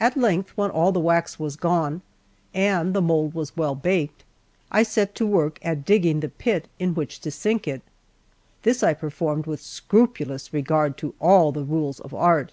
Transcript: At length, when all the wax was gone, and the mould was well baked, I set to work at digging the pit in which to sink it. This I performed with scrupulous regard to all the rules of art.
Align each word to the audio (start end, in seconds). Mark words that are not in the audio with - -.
At 0.00 0.16
length, 0.16 0.50
when 0.56 0.70
all 0.70 0.90
the 0.90 0.98
wax 0.98 1.38
was 1.38 1.54
gone, 1.54 2.02
and 2.52 2.92
the 2.92 3.00
mould 3.00 3.34
was 3.34 3.56
well 3.56 3.76
baked, 3.76 4.24
I 4.72 4.82
set 4.82 5.14
to 5.14 5.24
work 5.24 5.60
at 5.62 5.84
digging 5.84 6.18
the 6.18 6.28
pit 6.28 6.66
in 6.80 6.92
which 6.92 7.20
to 7.20 7.30
sink 7.30 7.68
it. 7.68 7.82
This 8.64 8.82
I 8.82 8.94
performed 8.94 9.46
with 9.46 9.62
scrupulous 9.62 10.52
regard 10.52 10.98
to 10.98 11.14
all 11.20 11.52
the 11.52 11.62
rules 11.62 12.00
of 12.00 12.12
art. 12.12 12.50